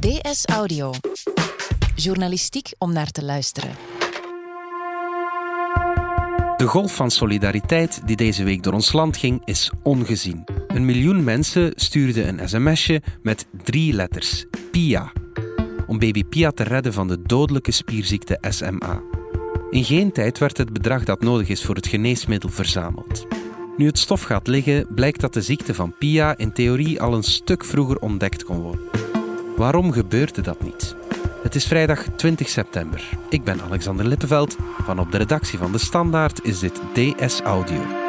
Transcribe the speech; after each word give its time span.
DS 0.00 0.44
Audio. 0.44 0.92
Journalistiek 1.94 2.72
om 2.78 2.92
naar 2.92 3.10
te 3.10 3.24
luisteren. 3.24 3.70
De 6.56 6.66
golf 6.66 6.94
van 6.94 7.10
solidariteit 7.10 8.00
die 8.06 8.16
deze 8.16 8.44
week 8.44 8.62
door 8.62 8.72
ons 8.72 8.92
land 8.92 9.16
ging, 9.16 9.42
is 9.44 9.70
ongezien. 9.82 10.44
Een 10.68 10.84
miljoen 10.84 11.24
mensen 11.24 11.72
stuurden 11.74 12.28
een 12.28 12.48
sms'je 12.48 13.02
met 13.22 13.46
drie 13.64 13.92
letters: 13.92 14.44
PIA. 14.70 15.12
Om 15.86 15.98
baby 15.98 16.24
Pia 16.24 16.50
te 16.50 16.62
redden 16.62 16.92
van 16.92 17.08
de 17.08 17.22
dodelijke 17.22 17.72
spierziekte 17.72 18.38
SMA. 18.48 19.02
In 19.70 19.84
geen 19.84 20.12
tijd 20.12 20.38
werd 20.38 20.56
het 20.56 20.72
bedrag 20.72 21.04
dat 21.04 21.20
nodig 21.20 21.48
is 21.48 21.64
voor 21.64 21.74
het 21.74 21.86
geneesmiddel 21.86 22.50
verzameld. 22.50 23.26
Nu 23.76 23.86
het 23.86 23.98
stof 23.98 24.22
gaat 24.22 24.46
liggen, 24.46 24.86
blijkt 24.94 25.20
dat 25.20 25.34
de 25.34 25.42
ziekte 25.42 25.74
van 25.74 25.94
Pia 25.98 26.36
in 26.36 26.52
theorie 26.52 27.00
al 27.00 27.14
een 27.14 27.22
stuk 27.22 27.64
vroeger 27.64 27.98
ontdekt 27.98 28.44
kon 28.44 28.60
worden. 28.60 29.09
Waarom 29.60 29.92
gebeurde 29.92 30.42
dat 30.42 30.62
niet? 30.62 30.96
Het 31.42 31.54
is 31.54 31.66
vrijdag 31.66 32.04
20 32.16 32.48
september. 32.48 33.08
Ik 33.28 33.44
ben 33.44 33.60
Alexander 33.60 34.06
Lippenveld. 34.06 34.56
Van 34.82 34.98
op 34.98 35.12
de 35.12 35.18
redactie 35.18 35.58
van 35.58 35.72
De 35.72 35.78
Standaard 35.78 36.44
is 36.44 36.58
dit 36.58 36.80
DS 36.92 37.40
Audio. 37.40 37.99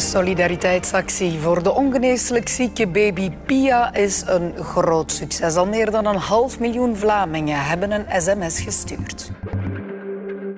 Solidariteitsactie 0.00 1.38
voor 1.38 1.62
de 1.62 1.72
ongeneeslijk 1.72 2.48
zieke 2.48 2.86
baby 2.86 3.30
Pia 3.46 3.94
is 3.94 4.22
een 4.26 4.56
groot 4.56 5.12
succes. 5.12 5.54
Al 5.54 5.66
meer 5.66 5.90
dan 5.90 6.06
een 6.06 6.16
half 6.16 6.60
miljoen 6.60 6.96
Vlamingen 6.96 7.64
hebben 7.64 7.90
een 7.90 8.22
sms 8.22 8.60
gestuurd. 8.60 9.30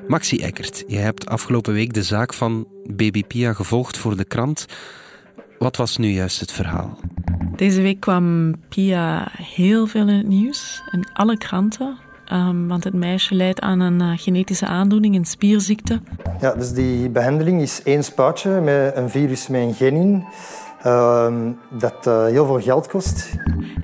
Maxi 0.07 0.41
Eckert, 0.41 0.85
je 0.87 0.99
hebt 0.99 1.27
afgelopen 1.27 1.73
week 1.73 1.93
de 1.93 2.03
zaak 2.03 2.35
van 2.35 2.67
baby 2.85 3.25
Pia 3.25 3.53
gevolgd 3.53 3.97
voor 3.97 4.17
de 4.17 4.25
krant. 4.25 4.67
Wat 5.59 5.77
was 5.77 5.97
nu 5.97 6.09
juist 6.09 6.41
het 6.41 6.53
verhaal? 6.53 6.99
Deze 7.57 7.83
week 7.83 8.01
kwam 8.01 8.55
Pia 8.69 9.29
heel 9.33 9.87
veel 9.87 10.09
in 10.09 10.17
het 10.17 10.29
nieuws, 10.29 10.83
in 10.91 11.09
alle 11.13 11.39
kranten. 11.39 11.99
Um, 12.33 12.69
want 12.69 12.85
het 12.85 12.95
meisje 12.95 13.35
lijdt 13.35 13.61
aan 13.61 13.81
een 13.81 14.01
uh, 14.01 14.13
genetische 14.15 14.67
aandoening, 14.67 15.15
een 15.15 15.25
spierziekte. 15.25 16.01
Ja, 16.41 16.55
dus 16.55 16.73
die 16.73 17.11
behandeling 17.11 17.61
is 17.61 17.83
één 17.83 18.05
spuitje 18.05 18.61
met 18.61 18.97
een 18.97 19.11
virus 19.11 19.49
met 19.49 19.61
een 19.61 19.75
gen 19.75 19.95
in. 19.95 20.25
Uh, 20.87 21.33
dat 21.71 22.07
uh, 22.07 22.25
heel 22.25 22.47
veel 22.47 22.61
geld 22.61 22.89
kost. 22.89 23.37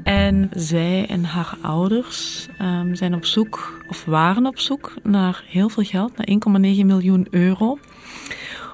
En 0.03 0.51
zij 0.55 1.07
en 1.09 1.25
haar 1.25 1.57
ouders 1.63 2.49
um, 2.61 2.95
zijn 2.95 3.15
op 3.15 3.25
zoek, 3.25 3.83
of 3.89 4.05
waren 4.05 4.47
op 4.47 4.59
zoek, 4.59 4.95
naar 5.03 5.45
heel 5.47 5.69
veel 5.69 5.85
geld, 5.85 6.13
naar 6.17 6.29
1,9 6.77 6.85
miljoen 6.85 7.27
euro. 7.31 7.79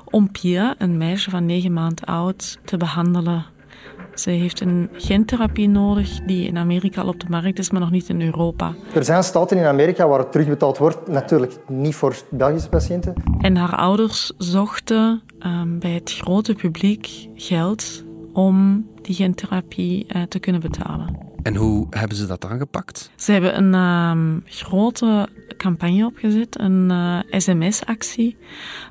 Om 0.04 0.30
Pia, 0.30 0.74
een 0.78 0.96
meisje 0.96 1.30
van 1.30 1.46
9 1.46 1.72
maanden 1.72 2.04
oud, 2.04 2.58
te 2.64 2.76
behandelen 2.76 3.44
ze 4.14 4.30
heeft 4.30 4.60
een 4.60 4.88
gentherapie 4.92 5.68
nodig 5.68 6.20
die 6.26 6.46
in 6.46 6.56
Amerika 6.56 7.00
al 7.00 7.08
op 7.08 7.20
de 7.20 7.26
markt 7.28 7.58
is, 7.58 7.70
maar 7.70 7.80
nog 7.80 7.90
niet 7.90 8.08
in 8.08 8.22
Europa. 8.22 8.74
Er 8.94 9.04
zijn 9.04 9.24
staten 9.24 9.58
in 9.58 9.64
Amerika 9.64 10.08
waar 10.08 10.18
het 10.18 10.32
terugbetaald 10.32 10.78
wordt, 10.78 11.08
natuurlijk 11.08 11.56
niet 11.68 11.94
voor 11.94 12.16
Belgische 12.30 12.68
patiënten. 12.68 13.14
En 13.40 13.56
haar 13.56 13.76
ouders 13.76 14.32
zochten 14.38 15.22
um, 15.46 15.78
bij 15.78 15.90
het 15.90 16.12
grote 16.12 16.54
publiek 16.54 17.28
geld 17.34 18.04
om 18.32 18.86
die 19.02 19.14
gentherapie 19.14 20.06
uh, 20.08 20.22
te 20.22 20.38
kunnen 20.38 20.60
betalen. 20.60 21.32
En 21.42 21.56
hoe 21.56 21.86
hebben 21.90 22.16
ze 22.16 22.26
dat 22.26 22.44
aangepakt? 22.44 23.10
Ze 23.16 23.32
hebben 23.32 23.56
een 23.56 23.74
um, 23.74 24.42
grote 24.44 25.28
campagne 25.56 26.06
opgezet, 26.06 26.60
een 26.60 26.90
uh, 26.90 27.18
sms-actie, 27.30 28.36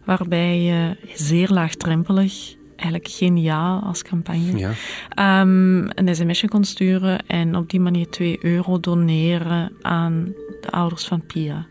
waarbij 0.05 0.61
je 0.61 0.97
zeer 1.13 1.49
laagdrempelig 1.49 2.55
eigenlijk 2.83 3.07
geniaal 3.13 3.81
als 3.81 4.01
campagne. 4.01 4.57
Ja. 4.57 5.41
Um, 5.41 5.89
een 5.95 6.15
sms'je 6.15 6.47
kon 6.47 6.63
sturen 6.63 7.25
en 7.27 7.55
op 7.55 7.69
die 7.69 7.79
manier 7.79 8.09
2 8.09 8.37
euro 8.41 8.79
doneren 8.79 9.71
aan 9.81 10.33
de 10.61 10.69
ouders 10.69 11.05
van 11.05 11.25
Pia. 11.25 11.65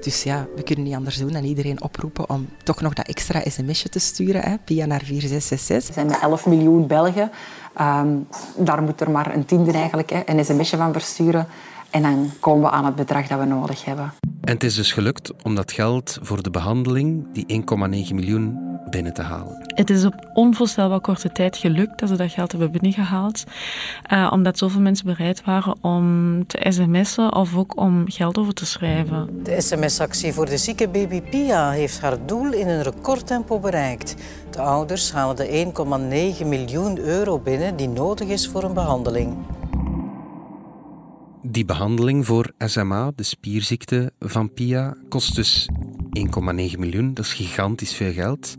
Dus 0.00 0.22
ja, 0.22 0.46
we 0.56 0.62
kunnen 0.62 0.84
niet 0.84 0.94
anders 0.94 1.16
doen 1.16 1.32
dan 1.32 1.44
iedereen 1.44 1.82
oproepen 1.82 2.30
om 2.30 2.48
toch 2.62 2.80
nog 2.80 2.92
dat 2.92 3.06
extra 3.06 3.40
sms'je 3.44 3.88
te 3.88 3.98
sturen, 3.98 4.42
hè, 4.42 4.56
Pia 4.64 4.86
naar 4.86 5.02
4666. 5.04 5.88
Er 5.88 5.94
zijn 5.94 6.06
met 6.06 6.20
11 6.20 6.46
miljoen 6.46 6.86
Belgen. 6.86 7.30
Um, 7.80 8.26
daar 8.56 8.82
moet 8.82 9.00
er 9.00 9.10
maar 9.10 9.34
een 9.34 9.44
tiende 9.44 9.72
eigenlijk 9.72 10.10
hè, 10.10 10.20
een 10.24 10.44
sms'je 10.44 10.76
van 10.76 10.92
versturen. 10.92 11.46
En 11.90 12.02
dan 12.02 12.30
komen 12.40 12.62
we 12.62 12.70
aan 12.70 12.84
het 12.84 12.94
bedrag 12.94 13.26
dat 13.26 13.38
we 13.38 13.44
nodig 13.44 13.84
hebben. 13.84 14.12
En 14.40 14.52
het 14.52 14.64
is 14.64 14.74
dus 14.74 14.92
gelukt 14.92 15.42
om 15.42 15.54
dat 15.54 15.72
geld 15.72 16.18
voor 16.22 16.42
de 16.42 16.50
behandeling, 16.50 17.26
die 17.32 17.62
1,9 18.08 18.14
miljoen, 18.14 18.69
binnen 18.90 19.12
te 19.12 19.22
halen. 19.22 19.72
Het 19.74 19.90
is 19.90 20.04
op 20.04 20.30
onvoorstelbaar 20.32 21.00
korte 21.00 21.32
tijd 21.32 21.56
gelukt 21.56 21.98
dat 21.98 22.08
ze 22.08 22.16
dat 22.16 22.30
geld 22.30 22.50
hebben 22.50 22.70
binnengehaald. 22.70 23.44
Uh, 24.12 24.30
omdat 24.32 24.58
zoveel 24.58 24.80
mensen 24.80 25.06
bereid 25.06 25.44
waren 25.44 25.74
om 25.80 26.46
te 26.46 26.66
sms'en 26.68 27.34
of 27.34 27.56
ook 27.56 27.80
om 27.80 28.10
geld 28.10 28.38
over 28.38 28.54
te 28.54 28.66
schrijven. 28.66 29.42
De 29.42 29.60
sms-actie 29.60 30.32
voor 30.32 30.46
de 30.46 30.58
zieke 30.58 30.88
baby 30.88 31.20
Pia 31.20 31.70
heeft 31.70 32.00
haar 32.00 32.26
doel 32.26 32.52
in 32.52 32.68
een 32.68 32.82
recordtempo 32.82 33.58
bereikt. 33.58 34.14
De 34.50 34.60
ouders 34.60 35.12
halen 35.12 35.36
de 35.36 35.72
1,9 36.40 36.46
miljoen 36.46 36.98
euro 36.98 37.38
binnen 37.38 37.76
die 37.76 37.88
nodig 37.88 38.28
is 38.28 38.48
voor 38.48 38.62
een 38.62 38.74
behandeling. 38.74 39.36
Die 41.42 41.64
behandeling 41.64 42.26
voor 42.26 42.52
SMA, 42.58 43.10
de 43.14 43.22
spierziekte 43.22 44.12
van 44.18 44.52
Pia, 44.52 44.96
kost 45.08 45.34
dus 45.34 45.68
1,9 46.72 46.78
miljoen. 46.78 47.14
Dat 47.14 47.24
is 47.24 47.32
gigantisch 47.32 47.94
veel 47.94 48.12
geld. 48.12 48.56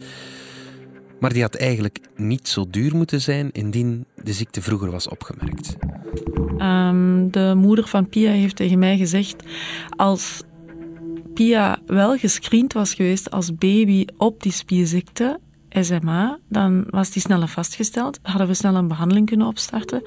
Maar 1.19 1.33
die 1.33 1.41
had 1.41 1.55
eigenlijk 1.55 1.99
niet 2.15 2.47
zo 2.47 2.65
duur 2.69 2.95
moeten 2.95 3.21
zijn 3.21 3.51
indien 3.51 4.05
de 4.23 4.33
ziekte 4.33 4.61
vroeger 4.61 4.91
was 4.91 5.07
opgemerkt. 5.07 5.75
Um, 6.57 7.31
de 7.31 7.53
moeder 7.55 7.87
van 7.87 8.09
Pia 8.09 8.31
heeft 8.31 8.55
tegen 8.55 8.79
mij 8.79 8.97
gezegd: 8.97 9.43
als 9.89 10.43
Pia 11.33 11.79
wel 11.85 12.17
gescreend 12.17 12.73
was 12.73 12.93
geweest 12.93 13.31
als 13.31 13.55
baby 13.55 14.05
op 14.17 14.43
die 14.43 14.51
spierziekte, 14.51 15.39
SMA, 15.69 16.39
dan 16.49 16.85
was 16.89 17.11
die 17.11 17.21
sneller 17.21 17.47
vastgesteld. 17.47 18.19
Hadden 18.21 18.47
we 18.47 18.53
snel 18.53 18.75
een 18.75 18.87
behandeling 18.87 19.25
kunnen 19.27 19.47
opstarten 19.47 20.03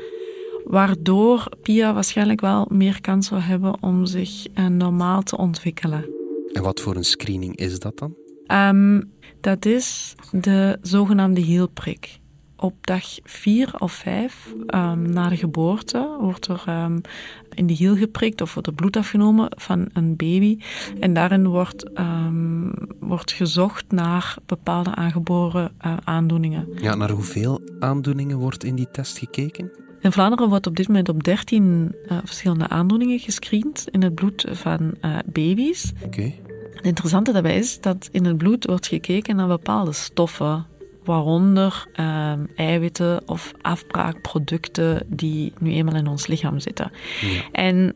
waardoor 0.65 1.49
Pia 1.63 1.95
waarschijnlijk 1.95 2.41
wel 2.41 2.67
meer 2.71 3.01
kans 3.01 3.27
zou 3.27 3.41
hebben 3.41 3.83
om 3.83 4.07
zich 4.07 4.47
uh, 4.55 4.67
normaal 4.67 5.23
te 5.23 5.37
ontwikkelen. 5.37 6.14
En 6.55 6.63
wat 6.63 6.81
voor 6.81 6.97
een 6.97 7.05
screening 7.05 7.57
is 7.57 7.79
dat 7.79 7.99
dan? 7.99 8.15
Um, 8.47 9.13
dat 9.41 9.65
is 9.65 10.15
de 10.31 10.79
zogenaamde 10.83 11.41
hielprik. 11.41 12.19
Op 12.57 12.75
dag 12.81 13.05
4 13.23 13.75
of 13.79 13.93
5 13.93 14.53
um, 14.67 15.13
na 15.13 15.29
de 15.29 15.37
geboorte 15.37 16.17
wordt 16.21 16.47
er 16.47 16.65
um, 16.69 17.01
in 17.55 17.67
de 17.67 17.73
hiel 17.73 17.97
geprikt 17.97 18.41
of 18.41 18.53
wordt 18.53 18.69
er 18.69 18.75
bloed 18.75 18.97
afgenomen 18.97 19.49
van 19.57 19.89
een 19.93 20.17
baby. 20.17 20.59
En 21.01 21.15
daarin 21.15 21.49
wordt, 21.49 21.91
wordt 23.01 23.33
gezocht 23.33 23.85
naar 23.93 24.37
bepaalde 24.47 24.95
aangeboren 24.95 25.73
uh, 25.87 25.97
aandoeningen. 26.05 26.69
Ja, 26.75 26.95
naar 26.95 27.11
hoeveel 27.11 27.61
aandoeningen 27.79 28.39
wordt 28.39 28.65
in 28.65 28.75
die 28.75 28.91
test 28.91 29.19
gekeken? 29.19 29.84
In 30.05 30.13
Vlaanderen 30.13 30.49
wordt 30.49 30.67
op 30.67 30.77
dit 30.77 30.87
moment 30.89 31.09
op 31.09 31.25
13 31.25 31.95
uh, 32.11 32.19
verschillende 32.25 32.69
aandoeningen 32.69 33.19
gescreend 33.19 33.87
in 33.91 34.03
het 34.03 34.15
bloed 34.15 34.45
van 34.51 34.95
uh, 35.03 35.19
baby's. 35.25 35.93
Okay. 36.05 36.41
Het 36.75 36.87
interessante 36.87 37.33
daarbij 37.33 37.57
is 37.57 37.81
dat 37.81 38.09
in 38.13 38.25
het 38.25 38.37
bloed 38.37 38.65
wordt 38.65 38.87
gekeken 38.87 39.37
naar 39.37 39.47
bepaalde 39.47 39.93
stoffen, 39.93 40.67
waaronder 41.05 41.87
uh, 42.01 42.33
eiwitten 42.57 43.29
of 43.29 43.53
afbraakproducten 43.61 45.03
die 45.07 45.53
nu 45.59 45.73
eenmaal 45.73 45.97
in 45.97 46.07
ons 46.07 46.27
lichaam 46.27 46.61
zitten. 46.61 46.91
Ja. 47.21 47.43
En 47.53 47.95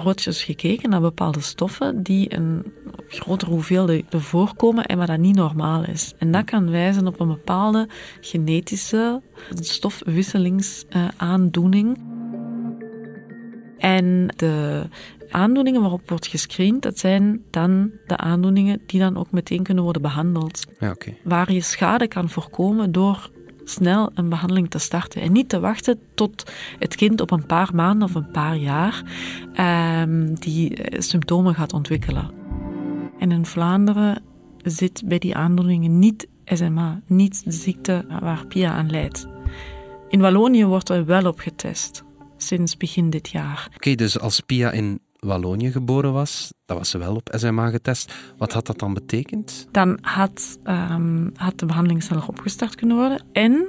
wordt 0.00 0.24
dus 0.24 0.44
gekeken 0.44 0.90
naar 0.90 1.00
bepaalde 1.00 1.40
stoffen 1.40 2.02
die 2.02 2.36
een 2.36 2.72
grotere 3.08 3.50
hoeveelheid 3.50 4.04
voorkomen 4.08 4.84
en 4.84 4.98
waar 4.98 5.06
dat 5.06 5.18
niet 5.18 5.36
normaal 5.36 5.84
is. 5.84 6.14
En 6.18 6.32
dat 6.32 6.44
kan 6.44 6.70
wijzen 6.70 7.06
op 7.06 7.20
een 7.20 7.28
bepaalde 7.28 7.88
genetische 8.20 9.22
stofwisselingsaandoening. 9.54 11.98
En 13.78 14.28
de 14.36 14.82
aandoeningen 15.30 15.80
waarop 15.80 16.08
wordt 16.08 16.26
gescreend, 16.26 16.82
dat 16.82 16.98
zijn 16.98 17.42
dan 17.50 17.90
de 18.06 18.16
aandoeningen 18.16 18.80
die 18.86 19.00
dan 19.00 19.16
ook 19.16 19.30
meteen 19.30 19.62
kunnen 19.62 19.84
worden 19.84 20.02
behandeld. 20.02 20.64
Ja, 20.78 20.90
okay. 20.90 21.18
Waar 21.24 21.52
je 21.52 21.60
schade 21.60 22.08
kan 22.08 22.28
voorkomen 22.28 22.92
door 22.92 23.30
snel 23.64 24.10
een 24.14 24.28
behandeling 24.28 24.70
te 24.70 24.78
starten. 24.78 25.22
En 25.22 25.32
niet 25.32 25.48
te 25.48 25.60
wachten 25.60 25.98
tot 26.14 26.52
het 26.78 26.94
kind 26.94 27.20
op 27.20 27.30
een 27.30 27.46
paar 27.46 27.70
maanden 27.74 28.08
of 28.08 28.14
een 28.14 28.30
paar 28.30 28.56
jaar 28.56 29.02
um, 30.00 30.34
die 30.34 30.78
symptomen 30.90 31.54
gaat 31.54 31.72
ontwikkelen. 31.72 32.30
En 33.18 33.30
in 33.32 33.46
Vlaanderen 33.46 34.22
zit 34.62 35.02
bij 35.04 35.18
die 35.18 35.36
aandoeningen 35.36 35.98
niet 35.98 36.28
SMA, 36.44 37.00
niet 37.06 37.44
de 37.44 37.52
ziekte 37.52 38.04
waar 38.20 38.46
Pia 38.46 38.72
aan 38.72 38.90
leidt. 38.90 39.26
In 40.08 40.20
Wallonië 40.20 40.64
wordt 40.64 40.88
er 40.88 41.04
wel 41.04 41.26
op 41.26 41.38
getest. 41.38 42.04
sinds 42.36 42.76
begin 42.76 43.10
dit 43.10 43.28
jaar. 43.28 43.68
Oké, 43.74 43.94
dus 43.94 44.18
als 44.18 44.40
Pia 44.40 44.70
in 44.70 45.00
Wallonië 45.26 45.72
geboren 45.72 46.12
was, 46.12 46.52
dan 46.64 46.76
was 46.76 46.90
ze 46.90 46.98
wel 46.98 47.14
op 47.14 47.34
SMA 47.36 47.70
getest. 47.70 48.12
Wat 48.36 48.52
had 48.52 48.66
dat 48.66 48.78
dan 48.78 48.94
betekend? 48.94 49.66
Dan 49.70 49.98
had, 50.00 50.58
um, 50.64 51.32
had 51.34 51.58
de 51.58 51.66
behandeling 51.66 52.02
sneller 52.02 52.28
opgestart 52.28 52.74
kunnen 52.74 52.96
worden. 52.96 53.24
En 53.32 53.66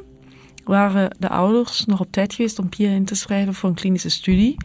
waren 0.63 1.15
de 1.19 1.29
ouders 1.29 1.85
nog 1.85 1.99
op 1.99 2.11
tijd 2.11 2.33
geweest 2.33 2.59
om 2.59 2.69
Pia 2.69 2.89
in 2.89 3.05
te 3.05 3.15
schrijven 3.15 3.53
voor 3.53 3.69
een 3.69 3.75
klinische 3.75 4.09
studie 4.09 4.57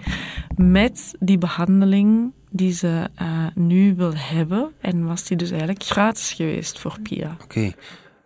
met 0.57 1.15
die 1.19 1.39
behandeling 1.39 2.33
die 2.51 2.73
ze 2.73 3.09
uh, 3.23 3.47
nu 3.55 3.95
wil 3.95 4.13
hebben. 4.15 4.73
En 4.81 5.07
was 5.07 5.25
die 5.25 5.37
dus 5.37 5.51
eigenlijk 5.51 5.83
gratis 5.83 6.33
geweest 6.33 6.79
voor 6.79 6.99
Pia. 7.03 7.37
Oké. 7.43 7.73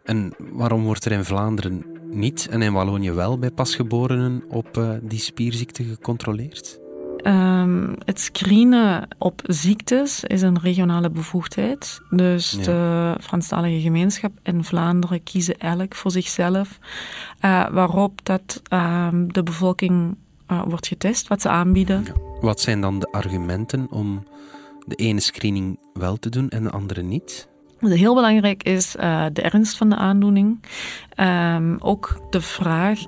En 0.04 0.34
waarom 0.38 0.82
wordt 0.82 1.04
er 1.04 1.12
in 1.12 1.24
Vlaanderen 1.24 1.84
niet 2.10 2.48
en 2.50 2.62
in 2.62 2.72
Wallonië 2.72 3.12
wel 3.12 3.38
bij 3.38 3.50
pasgeborenen 3.50 4.44
op 4.48 4.76
uh, 4.76 4.90
die 5.02 5.18
spierziekte 5.18 5.84
gecontroleerd? 5.84 6.80
Um, 7.24 7.94
het 8.04 8.20
screenen 8.20 9.08
op 9.18 9.42
ziektes 9.46 10.24
is 10.24 10.42
een 10.42 10.60
regionale 10.60 11.10
bevoegdheid. 11.10 12.00
Dus 12.10 12.50
ja. 12.50 12.62
de 12.62 13.16
Franstalige 13.20 13.80
gemeenschap 13.80 14.32
in 14.42 14.64
Vlaanderen 14.64 15.22
kiezen 15.22 15.58
elk 15.58 15.94
voor 15.94 16.10
zichzelf 16.10 16.78
uh, 17.44 17.68
waarop 17.70 18.24
dat, 18.24 18.62
uh, 18.72 19.08
de 19.26 19.42
bevolking 19.42 20.16
uh, 20.48 20.62
wordt 20.68 20.86
getest, 20.86 21.28
wat 21.28 21.42
ze 21.42 21.48
aanbieden. 21.48 22.04
Ja. 22.04 22.12
Wat 22.40 22.60
zijn 22.60 22.80
dan 22.80 22.98
de 22.98 23.08
argumenten 23.10 23.86
om 23.90 24.24
de 24.86 24.94
ene 24.94 25.20
screening 25.20 25.78
wel 25.94 26.16
te 26.16 26.28
doen 26.28 26.48
en 26.48 26.62
de 26.62 26.70
andere 26.70 27.02
niet? 27.02 27.48
Heel 27.78 28.14
belangrijk 28.14 28.62
is 28.62 28.96
uh, 28.96 29.26
de 29.32 29.42
ernst 29.42 29.76
van 29.76 29.88
de 29.88 29.96
aandoening. 29.96 30.60
Um, 31.16 31.76
ook 31.78 32.20
de 32.30 32.40
vraag: 32.40 33.00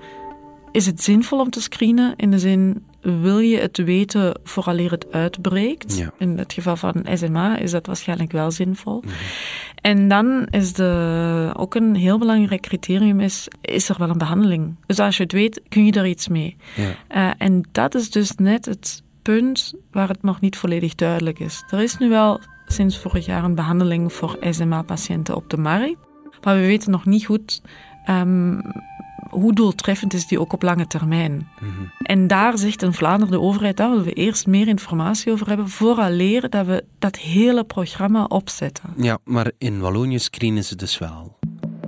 is 0.72 0.86
het 0.86 1.02
zinvol 1.02 1.40
om 1.40 1.50
te 1.50 1.60
screenen? 1.60 2.14
In 2.16 2.30
de 2.30 2.38
zin, 2.38 2.84
wil 3.04 3.38
je 3.38 3.58
het 3.58 3.76
weten 3.76 4.40
vooraleer 4.44 4.90
het 4.90 5.12
uitbreekt? 5.12 5.96
Ja. 5.96 6.12
In 6.18 6.38
het 6.38 6.52
geval 6.52 6.76
van 6.76 7.06
SMA 7.14 7.58
is 7.58 7.70
dat 7.70 7.86
waarschijnlijk 7.86 8.32
wel 8.32 8.50
zinvol. 8.50 9.00
Mm 9.04 9.08
-hmm. 9.08 9.16
En 9.84 10.08
dan 10.08 10.46
is 10.50 10.72
de, 10.72 11.50
ook 11.56 11.74
een 11.74 11.94
heel 11.94 12.18
belangrijk 12.18 12.60
criterium 12.60 13.20
is, 13.20 13.48
is 13.60 13.88
er 13.88 13.96
wel 13.98 14.08
een 14.08 14.18
behandeling? 14.18 14.76
Dus 14.86 14.98
als 14.98 15.16
je 15.16 15.22
het 15.22 15.32
weet, 15.32 15.60
kun 15.68 15.84
je 15.86 15.92
er 15.92 16.06
iets 16.06 16.28
mee. 16.28 16.56
Ja. 16.74 17.28
Uh, 17.28 17.34
en 17.38 17.68
dat 17.72 17.94
is 17.94 18.10
dus 18.10 18.34
net 18.34 18.64
het 18.64 19.02
punt 19.22 19.74
waar 19.90 20.08
het 20.08 20.22
nog 20.22 20.40
niet 20.40 20.56
volledig 20.56 20.94
duidelijk 20.94 21.38
is. 21.38 21.64
Er 21.70 21.82
is 21.82 21.98
nu 21.98 22.08
wel 22.08 22.40
sinds 22.66 22.98
vorig 22.98 23.26
jaar 23.26 23.44
een 23.44 23.54
behandeling 23.54 24.12
voor 24.12 24.36
SMA-patiënten 24.50 25.36
op 25.36 25.50
de 25.50 25.56
markt. 25.56 25.96
Maar 26.42 26.54
we 26.54 26.66
weten 26.66 26.90
nog 26.90 27.04
niet 27.04 27.24
goed 27.24 27.62
um, 28.10 28.60
hoe 29.30 29.52
doeltreffend 29.52 30.14
is 30.14 30.26
die 30.26 30.40
ook 30.40 30.52
op 30.52 30.62
lange 30.62 30.86
termijn. 30.86 31.32
Mm 31.32 31.68
-hmm. 31.76 31.90
En 32.02 32.26
daar 32.26 32.58
zegt 32.58 32.82
in 32.82 32.92
Vlaanderen 32.92 33.32
de 33.32 33.40
overheid, 33.40 33.76
daar 33.76 33.90
willen 33.90 34.04
we 34.04 34.12
eerst 34.12 34.46
meer 34.46 34.68
informatie 34.68 35.32
over 35.32 35.48
hebben, 35.48 35.68
vooraleer 35.68 36.50
dat 36.50 36.66
we 36.66 36.84
dat 36.98 37.16
hele 37.16 37.64
programma 37.64 38.24
opzetten. 38.24 38.90
Ja, 38.96 39.18
maar 39.24 39.50
in 39.58 39.80
Wallonië 39.80 40.18
screenen 40.18 40.64
ze 40.64 40.76
dus 40.76 40.98
wel. 40.98 41.38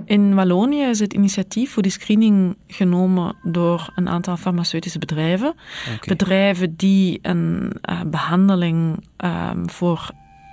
In 0.05 0.35
Wallonië 0.35 0.83
is 0.83 0.99
het 0.99 1.13
initiatief 1.13 1.71
voor 1.71 1.83
die 1.83 1.91
screening 1.91 2.57
genomen 2.67 3.35
door 3.43 3.91
een 3.95 4.09
aantal 4.09 4.37
farmaceutische 4.37 4.99
bedrijven. 4.99 5.55
Okay. 5.83 5.97
Bedrijven 6.05 6.75
die 6.75 7.19
een 7.21 7.73
uh, 7.89 8.01
behandeling 8.01 9.03
uh, 9.23 9.49
voor 9.65 10.11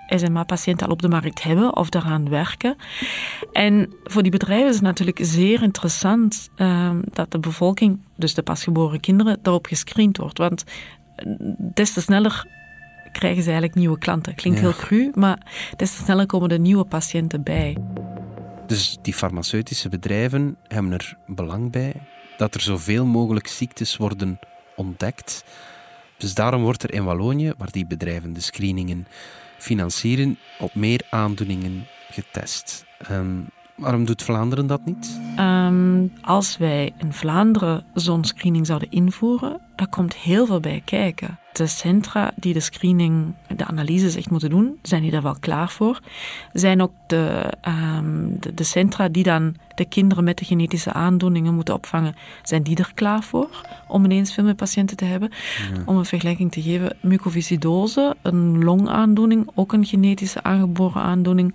SMA-patiënten 0.08 0.86
al 0.86 0.92
op 0.92 1.02
de 1.02 1.08
markt 1.08 1.42
hebben 1.42 1.76
of 1.76 1.88
daaraan 1.88 2.28
werken. 2.28 2.76
En 3.52 3.92
voor 4.04 4.22
die 4.22 4.30
bedrijven 4.30 4.68
is 4.68 4.74
het 4.74 4.84
natuurlijk 4.84 5.18
zeer 5.22 5.62
interessant 5.62 6.50
uh, 6.56 6.90
dat 7.12 7.30
de 7.30 7.38
bevolking, 7.38 8.00
dus 8.16 8.34
de 8.34 8.42
pasgeboren 8.42 9.00
kinderen, 9.00 9.38
daarop 9.42 9.66
gescreend 9.66 10.16
wordt. 10.16 10.38
Want 10.38 10.64
des 11.58 11.92
te 11.92 12.00
sneller 12.00 12.46
krijgen 13.12 13.42
ze 13.42 13.48
eigenlijk 13.48 13.78
nieuwe 13.78 13.98
klanten. 13.98 14.34
Klinkt 14.34 14.60
Ja. 14.60 14.64
heel 14.64 14.76
cru, 14.76 15.10
maar 15.14 15.38
des 15.76 15.96
te 15.96 16.02
sneller 16.02 16.26
komen 16.26 16.50
er 16.50 16.58
nieuwe 16.58 16.84
patiënten 16.84 17.42
bij. 17.42 17.76
Dus 18.66 18.98
die 19.02 19.14
farmaceutische 19.14 19.88
bedrijven 19.88 20.56
hebben 20.68 20.92
er 20.92 21.16
belang 21.26 21.72
bij 21.72 21.94
dat 22.36 22.54
er 22.54 22.60
zoveel 22.60 23.06
mogelijk 23.06 23.46
ziektes 23.46 23.96
worden 23.96 24.38
ontdekt. 24.76 25.44
Dus 26.16 26.34
daarom 26.34 26.62
wordt 26.62 26.82
er 26.82 26.92
in 26.92 27.04
Wallonië, 27.04 27.52
waar 27.58 27.70
die 27.70 27.86
bedrijven 27.86 28.32
de 28.32 28.40
screeningen 28.40 29.06
financieren, 29.58 30.38
op 30.58 30.74
meer 30.74 31.00
aandoeningen 31.10 31.86
getest. 32.10 32.84
Um, 33.10 33.46
waarom 33.74 34.04
doet 34.04 34.22
Vlaanderen 34.22 34.66
dat 34.66 34.84
niet? 34.84 35.20
Um, 35.38 36.12
als 36.22 36.56
wij 36.56 36.92
in 36.98 37.12
Vlaanderen 37.12 37.84
zo'n 37.94 38.24
screening 38.24 38.66
zouden 38.66 38.90
invoeren, 38.90 39.60
daar 39.76 39.88
komt 39.88 40.14
heel 40.14 40.46
veel 40.46 40.60
bij 40.60 40.82
kijken. 40.84 41.38
De 41.52 41.66
centra 41.66 42.32
die 42.36 42.52
de 42.52 42.60
screening, 42.60 43.34
de 43.56 43.64
analyses 43.64 44.16
echt 44.16 44.30
moeten 44.30 44.50
doen, 44.50 44.78
zijn 44.82 45.02
die 45.02 45.10
daar 45.10 45.22
wel 45.22 45.36
klaar 45.40 45.70
voor. 45.70 46.00
Zijn 46.52 46.82
ook 46.82 46.92
de, 47.06 47.52
um, 47.96 48.36
de, 48.40 48.54
de 48.54 48.64
centra 48.64 49.08
die 49.08 49.22
dan 49.22 49.56
de 49.74 49.84
kinderen 49.84 50.24
met 50.24 50.38
de 50.38 50.44
genetische 50.44 50.92
aandoeningen 50.92 51.54
moeten 51.54 51.74
opvangen, 51.74 52.16
zijn 52.42 52.62
die 52.62 52.76
er 52.76 52.92
klaar 52.94 53.22
voor 53.22 53.48
om 53.86 54.04
ineens 54.04 54.34
veel 54.34 54.44
meer 54.44 54.54
patiënten 54.54 54.96
te 54.96 55.04
hebben? 55.04 55.30
Ja. 55.74 55.82
Om 55.84 55.96
een 55.96 56.04
vergelijking 56.04 56.52
te 56.52 56.62
geven, 56.62 56.96
mucoviscidose, 57.00 58.16
een 58.22 58.64
longaandoening, 58.64 59.50
ook 59.54 59.72
een 59.72 59.84
genetische 59.84 60.42
aangeboren 60.42 61.02
aandoening. 61.02 61.54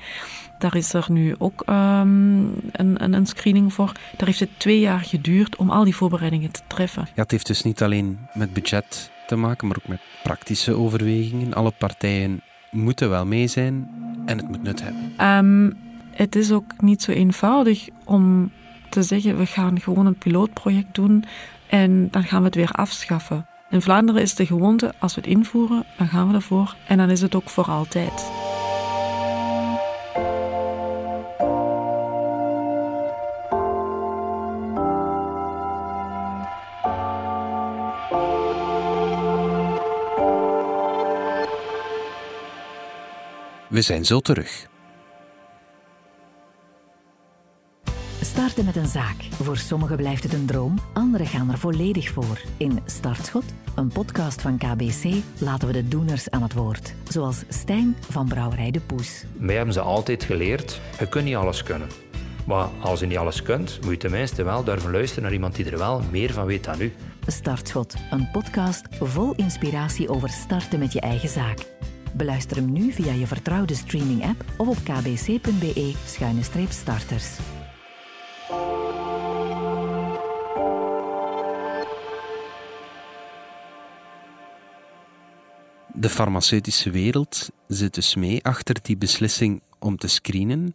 Daar 0.60 0.75
is 0.75 0.94
er 0.94 1.06
nu 1.10 1.36
ook 1.38 1.63
um, 1.69 1.75
een, 2.71 3.04
een, 3.04 3.13
een, 3.13 3.25
screening 3.25 3.74
voor. 3.74 3.92
Daar 4.18 4.27
heeft 4.27 4.39
het 4.39 4.50
twee 4.57 4.80
jaar 4.80 5.00
geduurd 5.00 5.56
om 5.56 5.69
al 5.69 5.83
die 5.83 5.95
voorbereidingen 5.95 6.51
te 6.51 6.62
treffen. 6.68 7.07
Ja, 7.16 7.21
het 7.21 7.31
heeft 7.31 7.48
dus 7.48 7.63
niet 7.63 7.83
alleen 7.83 8.08
met 8.33 8.53
budget 8.53 9.11
te 9.27 9.35
maken, 9.35 9.67
maar 9.67 9.77
ook 9.77 9.88
met 9.88 10.01
praktische 10.23 10.73
overwegingen. 10.73 11.53
Alle 11.53 11.73
partijen 11.77 12.41
moeten 12.71 13.09
wel 13.09 13.25
mee 13.25 13.47
zijn 13.47 13.89
en 14.25 14.38
het 14.38 14.47
moet 14.47 14.63
nut 14.63 14.81
hebben. 14.83 15.27
Um, 15.27 15.77
het 16.11 16.35
is 16.35 16.51
ook 16.51 16.81
niet 16.81 17.01
zo 17.01 17.11
eenvoudig 17.11 17.88
om 18.06 18.51
te 18.89 19.03
zeggen, 19.03 19.38
we 19.38 19.45
gaan 19.45 19.79
gewoon 19.79 20.06
een 20.06 20.17
pilootproject 20.17 20.95
doen 20.95 21.25
en 21.69 22.07
dan 22.11 22.23
gaan 22.23 22.39
we 22.39 22.45
het 22.45 22.56
weer 22.56 22.71
afschaffen. 22.71 23.47
In 23.69 23.81
Vlaanderen 23.81 24.21
is 24.21 24.35
de 24.35 24.45
gewoonte, 24.45 24.94
als 25.00 25.15
we 25.15 25.21
het 25.21 25.29
invoeren, 25.29 25.85
dan 25.97 26.07
gaan 26.07 26.27
we 26.27 26.33
ervoor 26.33 26.75
en 26.88 26.97
dan 26.97 27.09
is 27.09 27.21
het 27.21 27.35
ook 27.35 27.50
voor 27.50 27.65
altijd. 27.65 28.31
We 43.80 43.86
zijn 43.86 44.06
zo 44.06 44.19
terug. 44.19 44.68
Starten 48.21 48.66
met 48.66 48.76
een 48.76 48.88
zaak. 48.88 49.16
Voor 49.31 49.57
sommigen 49.57 49.98
blijft 49.98 50.24
het 50.24 50.33
een 50.33 50.45
droom, 50.45 50.80
anderen 50.94 51.28
gaan 51.28 51.52
er 51.52 51.57
volledig 51.57 52.09
voor. 52.09 52.42
In 52.57 52.80
Startschot, 52.86 53.44
een 53.76 53.88
podcast 53.88 54.42
van 54.42 54.57
KBC, 54.57 55.24
laten 55.38 55.68
we 55.68 55.74
de 55.74 55.88
doeners 55.88 56.30
aan 56.30 56.42
het 56.42 56.54
woord. 56.54 56.94
Zoals 57.09 57.44
Stijn 57.50 57.95
van 58.09 58.28
Brouwerij 58.28 58.71
de 58.71 58.80
Poes. 58.80 59.24
Mij 59.38 59.56
hebben 59.56 59.74
ze 59.74 59.81
altijd 59.81 60.24
geleerd, 60.24 60.81
je 61.00 61.09
kunt 61.09 61.26
niet 61.26 61.36
alles 61.36 61.64
kunnen. 61.64 61.88
Maar 62.45 62.69
als 62.81 63.00
je 63.00 63.06
niet 63.06 63.18
alles 63.18 63.42
kunt, 63.42 63.80
moet 63.81 63.92
je 63.92 63.98
tenminste 63.98 64.44
wel 64.44 64.64
durven 64.64 64.92
luisteren 64.92 65.24
naar 65.24 65.33
iemand 65.33 65.56
die 65.56 65.71
er 65.71 65.78
wel 65.78 66.02
meer 66.12 66.33
van 66.33 66.45
weet 66.45 66.64
dan 66.64 66.81
u. 66.81 66.94
Startschot, 67.28 67.95
een 68.12 68.30
podcast 68.31 68.81
vol 69.00 69.33
inspiratie 69.36 70.09
over 70.09 70.30
starten 70.30 70.80
met 70.80 70.94
je 70.94 71.00
eigen 71.00 71.30
zaak. 71.30 71.66
Beluister 72.13 72.57
hem 72.57 72.71
nu 72.71 72.92
via 72.92 73.13
je 73.13 73.28
vertrouwde 73.28 73.75
streaming-app 73.75 74.44
of 74.57 74.68
op 74.68 74.78
kbc.be-starters. 74.83 77.37
De 85.94 86.09
farmaceutische 86.09 86.89
wereld 86.89 87.49
zit 87.68 87.94
dus 87.94 88.16
mee 88.16 88.44
achter 88.44 88.75
die 88.81 88.97
beslissing 88.97 89.61
om 89.80 89.97
te 89.97 90.07
screenen. 90.07 90.73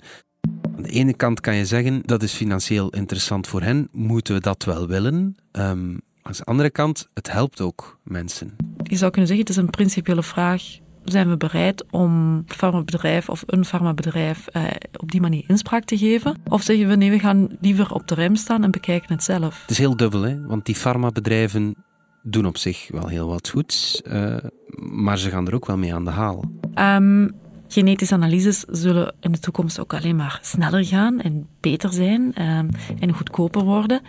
Aan 0.77 0.83
de 0.83 0.89
ene 0.89 1.15
kant 1.15 1.41
kan 1.41 1.55
je 1.55 1.67
zeggen 1.67 2.03
dat 2.05 2.23
is 2.23 2.33
financieel 2.33 2.91
interessant 2.91 3.47
voor 3.47 3.63
hen, 3.63 3.89
moeten 3.93 4.35
we 4.35 4.41
dat 4.41 4.65
wel 4.65 4.87
willen? 4.87 5.37
Um, 5.53 6.01
aan 6.23 6.33
de 6.33 6.45
andere 6.45 6.71
kant, 6.71 7.09
het 7.15 7.33
helpt 7.33 7.61
ook 7.61 7.99
mensen. 8.03 8.57
Je 8.83 8.97
zou 8.97 9.11
kunnen 9.11 9.29
zeggen, 9.29 9.47
het 9.47 9.57
is 9.57 9.63
een 9.63 9.71
principiële 9.71 10.23
vraag 10.23 10.83
zijn 11.05 11.29
we 11.29 11.37
bereid 11.37 11.85
om 11.91 12.43
het 12.47 12.57
farmabedrijf 12.57 13.29
of 13.29 13.43
een 13.47 13.65
farmabedrijf 13.65 14.47
eh, 14.47 14.65
op 14.97 15.11
die 15.11 15.21
manier 15.21 15.45
inspraak 15.47 15.85
te 15.85 15.99
geven? 15.99 16.37
Of 16.49 16.63
zeggen 16.63 16.89
we 16.89 16.97
nee, 16.97 17.11
we 17.11 17.19
gaan 17.19 17.49
liever 17.61 17.93
op 17.93 18.09
de 18.09 18.15
rem 18.15 18.37
staan 18.37 18.65
en 18.65 18.71
bekijken 18.71 19.15
het 19.15 19.25
zelf? 19.25 19.61
Het 19.61 19.71
is 19.71 19.79
heel 19.79 19.97
dubbel, 19.97 20.23
hè? 20.23 20.47
want 20.47 20.67
die 20.67 20.75
farmabedrijven 20.75 21.75
doen 22.23 22.47
op 22.47 22.57
zich 22.57 22.89
wel 22.91 23.07
heel 23.07 23.29
wat 23.29 23.49
goeds, 23.49 24.03
uh, 24.07 24.37
maar 24.79 25.19
ze 25.19 25.31
gaan 25.31 25.47
er 25.47 25.55
ook 25.55 25.67
wel 25.67 25.77
mee 25.77 25.95
aan 25.95 26.05
de 26.05 26.11
haal. 26.11 26.45
Um, 26.75 27.31
genetische 27.69 28.15
analyses 28.15 28.65
zullen 28.69 29.15
in 29.21 29.33
de 29.33 29.39
toekomst 29.39 29.81
ook 29.81 29.95
alleen 29.95 30.17
maar 30.17 30.39
sneller 30.43 30.85
gaan 30.85 31.21
en 31.21 31.47
beter 31.61 31.93
zijn 31.93 32.35
ehm, 32.35 32.69
en 32.99 33.13
goedkoper 33.13 33.65
worden. 33.65 34.01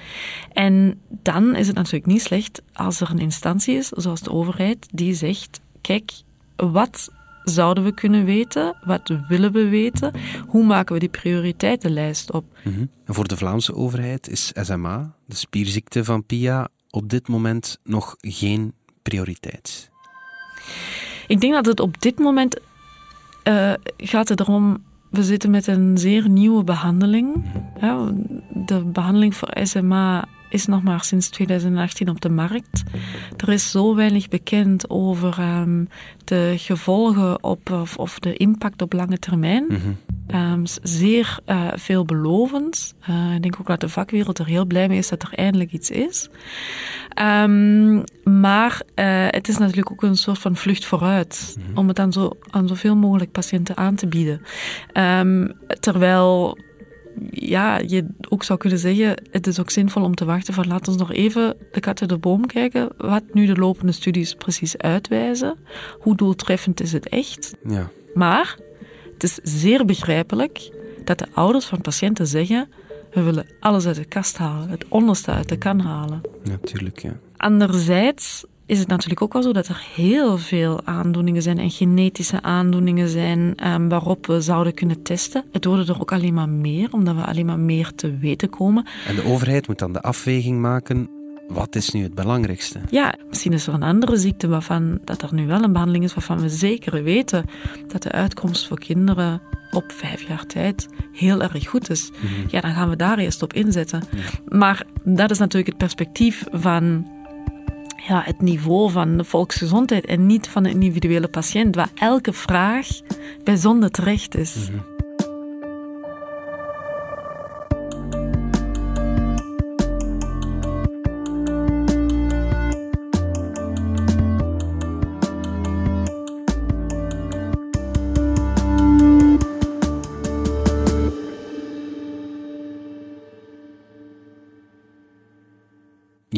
En 0.53 0.99
dan 1.09 1.55
is 1.55 1.67
het 1.67 1.75
natuurlijk 1.75 2.05
niet 2.05 2.21
slecht 2.21 2.61
als 2.73 3.01
er 3.01 3.09
een 3.09 3.19
instantie 3.19 3.75
is, 3.75 3.87
zoals 3.87 4.21
de 4.21 4.31
overheid, 4.31 4.87
die 4.91 5.13
zegt: 5.13 5.61
kijk, 5.81 6.11
wat 6.55 7.09
zouden 7.43 7.83
we 7.83 7.93
kunnen 7.93 8.25
weten? 8.25 8.75
Wat 8.83 9.11
willen 9.27 9.51
we 9.51 9.69
weten? 9.69 10.11
Hoe 10.47 10.65
maken 10.65 10.93
we 10.93 10.99
die 10.99 11.09
prioriteitenlijst 11.09 12.31
op? 12.31 12.45
Mhm. 12.63 12.85
Voor 13.05 13.27
de 13.27 13.37
Vlaamse 13.37 13.75
overheid 13.75 14.29
is 14.29 14.51
SMA, 14.61 15.15
de 15.25 15.35
spierziekte 15.35 16.03
van 16.03 16.25
PIA, 16.25 16.67
op 16.89 17.09
dit 17.09 17.27
moment 17.27 17.79
nog 17.83 18.15
geen 18.19 18.73
prioriteit. 19.01 19.89
Ik 21.27 21.41
denk 21.41 21.53
dat 21.53 21.65
het 21.65 21.79
op 21.79 22.01
dit 22.01 22.19
moment 22.19 22.59
uh, 23.43 23.73
gaat 23.97 24.29
het 24.29 24.39
erom. 24.39 24.83
We 25.11 25.23
zitten 25.23 25.49
met 25.49 25.67
een 25.67 25.97
zeer 25.97 26.29
nieuwe 26.29 26.63
behandeling. 26.63 27.45
Ja, 27.81 28.11
de 28.53 28.83
behandeling 28.85 29.35
voor 29.35 29.49
SMA 29.63 30.25
is 30.49 30.65
nog 30.65 30.83
maar 30.83 31.03
sinds 31.03 31.29
2018 31.29 32.09
op 32.09 32.21
de 32.21 32.29
markt. 32.29 32.83
Er 33.37 33.49
is 33.49 33.71
zo 33.71 33.95
weinig 33.95 34.27
bekend 34.27 34.89
over 34.89 35.39
um, 35.39 35.89
de 36.23 36.53
gevolgen 36.57 37.43
op, 37.43 37.71
of, 37.71 37.97
of, 37.97 38.19
de 38.19 38.33
impact 38.33 38.81
op 38.81 38.93
lange 38.93 39.19
termijn. 39.19 39.65
Mm 39.67 39.77
-hmm. 40.27 40.51
um, 40.53 40.63
zeer 40.81 41.39
uh, 41.45 41.67
veelbelovend. 41.73 42.95
Uh, 43.09 43.33
ik 43.35 43.41
denk 43.41 43.59
ook 43.59 43.67
dat 43.67 43.79
de 43.79 43.89
vakwereld 43.89 44.39
er 44.39 44.45
heel 44.45 44.65
blij 44.65 44.87
mee 44.87 44.97
is 44.97 45.09
dat 45.09 45.23
er 45.23 45.33
eindelijk 45.33 45.71
iets 45.71 45.89
is. 45.89 46.29
Um, 47.21 48.03
maar 48.23 48.81
uh, 48.95 49.25
het 49.27 49.47
is 49.47 49.57
natuurlijk 49.57 49.91
ook 49.91 50.03
een 50.03 50.17
soort 50.17 50.39
van 50.39 50.55
vlucht 50.55 50.85
vooruit. 50.85 51.55
Mm 51.57 51.63
-hmm. 51.65 51.77
Om 51.77 51.87
het 51.87 51.99
aan, 51.99 52.13
zo, 52.13 52.37
aan 52.49 52.67
zoveel 52.67 52.95
mogelijk 52.95 53.31
patiënten 53.31 53.77
aan 53.77 53.95
te 53.95 54.07
bieden. 54.07 54.41
terwijl 55.79 56.57
ja, 57.29 57.77
je 57.77 58.05
ook 58.29 58.43
zou 58.43 58.59
kunnen 58.59 58.79
zeggen, 58.79 59.21
het 59.31 59.47
is 59.47 59.59
ook 59.59 59.69
zinvol 59.69 60.03
om 60.03 60.15
te 60.15 60.25
wachten 60.25 60.53
van 60.53 60.67
laten 60.67 60.93
we 60.93 60.99
nog 60.99 61.11
even 61.11 61.57
de 61.71 61.79
kat 61.79 62.01
uit 62.01 62.09
de 62.09 62.17
boom 62.17 62.45
kijken, 62.45 62.89
wat 62.97 63.23
nu 63.33 63.45
de 63.45 63.55
lopende 63.55 63.91
studies 63.91 64.33
precies 64.33 64.77
uitwijzen. 64.77 65.57
Hoe 65.99 66.15
doeltreffend 66.15 66.81
is 66.81 66.91
het 66.91 67.09
echt? 67.09 67.55
Ja. 67.67 67.89
Maar 68.13 68.57
het 69.13 69.23
is 69.23 69.39
zeer 69.43 69.85
begrijpelijk 69.85 70.71
dat 71.03 71.19
de 71.19 71.27
ouders 71.33 71.65
van 71.65 71.81
patiënten 71.81 72.27
zeggen, 72.27 72.69
we 73.11 73.21
willen 73.21 73.47
alles 73.59 73.85
uit 73.85 73.95
de 73.95 74.05
kast 74.05 74.37
halen, 74.37 74.69
het 74.69 74.85
onderste 74.89 75.31
uit 75.31 75.49
de 75.49 75.57
kan 75.57 75.79
halen. 75.79 76.21
Natuurlijk, 76.43 76.99
ja. 76.99 77.19
Anderzijds 77.37 78.45
is 78.65 78.79
het 78.79 78.87
natuurlijk 78.87 79.21
ook 79.21 79.33
wel 79.33 79.43
zo 79.43 79.53
dat 79.53 79.67
er 79.67 79.85
heel 79.95 80.37
veel 80.37 80.81
aandoeningen 80.83 81.41
zijn 81.41 81.59
en 81.59 81.71
genetische 81.71 82.41
aandoeningen 82.41 83.09
zijn 83.09 83.67
um, 83.67 83.89
waarop 83.89 84.25
we 84.25 84.41
zouden 84.41 84.73
kunnen 84.73 85.01
testen. 85.01 85.43
Het 85.51 85.65
worden 85.65 85.87
er 85.87 86.01
ook 86.01 86.11
alleen 86.11 86.33
maar 86.33 86.49
meer, 86.49 86.87
omdat 86.91 87.15
we 87.15 87.25
alleen 87.25 87.45
maar 87.45 87.59
meer 87.59 87.91
te 87.95 88.17
weten 88.17 88.49
komen. 88.49 88.85
En 89.07 89.15
de 89.15 89.25
overheid 89.25 89.67
moet 89.67 89.79
dan 89.79 89.93
de 89.93 90.01
afweging 90.01 90.61
maken. 90.61 91.09
Wat 91.47 91.75
is 91.75 91.89
nu 91.89 92.03
het 92.03 92.15
belangrijkste? 92.15 92.79
Ja, 92.89 93.15
misschien 93.29 93.53
is 93.53 93.67
er 93.67 93.73
een 93.73 93.83
andere 93.83 94.17
ziekte 94.17 94.47
waarvan 94.47 94.99
dat 95.03 95.21
er 95.21 95.33
nu 95.33 95.47
wel 95.47 95.63
een 95.63 95.71
behandeling 95.71 96.03
is 96.03 96.13
waarvan 96.13 96.39
we 96.39 96.49
zeker 96.49 97.03
weten 97.03 97.45
dat 97.87 98.03
de 98.03 98.11
uitkomst 98.11 98.67
voor 98.67 98.79
kinderen 98.79 99.41
op 99.71 99.91
vijf 99.91 100.27
jaar 100.27 100.45
tijd 100.45 100.87
heel 101.13 101.41
erg 101.41 101.67
goed 101.67 101.89
is. 101.89 102.11
Mm 102.11 102.27
-hmm. 102.27 102.45
Ja, 102.47 102.61
dan 102.61 102.73
gaan 102.73 102.89
we 102.89 102.95
daar 102.95 103.17
eerst 103.17 103.41
op 103.41 103.53
inzetten. 103.53 104.03
Ja. 104.15 104.57
Maar 104.57 104.85
dat 105.03 105.31
is 105.31 105.37
natuurlijk 105.37 105.67
het 105.67 105.77
perspectief 105.77 106.43
van 106.51 107.07
ja, 108.07 108.21
het 108.25 108.41
niveau 108.41 108.91
van 108.91 109.17
de 109.17 109.23
volksgezondheid 109.23 110.05
en 110.05 110.25
niet 110.25 110.47
van 110.47 110.63
de 110.63 110.69
individuele 110.69 111.27
patiënt, 111.27 111.75
waar 111.75 111.91
elke 111.95 112.33
vraag 112.33 112.87
bijzonder 113.43 113.89
terecht 113.89 114.35
is. 114.35 114.55
-hmm. 114.55 114.94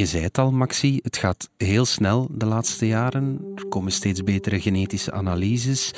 Zei 0.08 0.24
het 0.24 0.38
al, 0.38 0.52
Maxi, 0.52 1.00
het 1.04 1.18
gaat 1.18 1.50
heel 1.58 1.86
snel 1.86 2.28
de 2.32 2.46
laatste 2.46 2.88
jaren. 2.88 3.52
Er 3.56 3.66
komen 3.66 3.92
steeds 3.92 4.24
betere 4.24 4.62
genetische 4.62 5.12
analyses. 5.12 5.94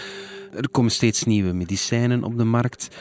Er 0.54 0.70
komen 0.70 0.92
steeds 0.92 1.24
nieuwe 1.24 1.54
medicijnen 1.54 2.24
op 2.24 2.38
de 2.38 2.44
markt. 2.44 2.98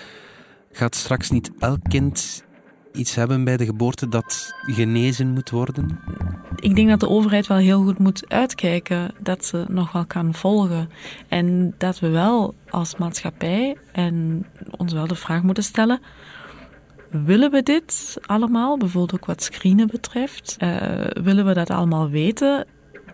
Gaat 0.73 0.95
straks 0.95 1.31
niet 1.31 1.50
elk 1.59 1.79
kind 1.88 2.45
iets 2.93 3.15
hebben 3.15 3.45
bij 3.45 3.57
de 3.57 3.65
geboorte 3.65 4.09
dat 4.09 4.55
genezen 4.67 5.29
moet 5.29 5.50
worden? 5.50 6.00
Ik 6.57 6.75
denk 6.75 6.88
dat 6.88 7.00
de 7.00 7.09
overheid 7.09 7.47
wel 7.47 7.57
heel 7.57 7.83
goed 7.83 7.99
moet 7.99 8.25
uitkijken 8.29 9.15
dat 9.19 9.45
ze 9.45 9.65
nog 9.69 9.93
wel 9.93 10.07
kan 10.07 10.35
volgen. 10.35 10.91
En 11.29 11.75
dat 11.79 11.99
we 11.99 12.09
wel 12.09 12.55
als 12.69 12.97
maatschappij 12.97 13.77
en 13.93 14.47
ons 14.77 14.93
wel 14.93 15.07
de 15.07 15.15
vraag 15.15 15.43
moeten 15.43 15.65
stellen 15.65 16.00
Willen 17.11 17.50
we 17.50 17.62
dit 17.62 18.19
allemaal, 18.27 18.77
bijvoorbeeld 18.77 19.21
ook 19.21 19.27
wat 19.27 19.43
screenen 19.43 19.87
betreft? 19.87 20.57
Uh, 20.62 20.77
willen 21.23 21.47
we 21.47 21.55
dat 21.55 21.71
allemaal 21.71 22.09
weten? 22.09 22.67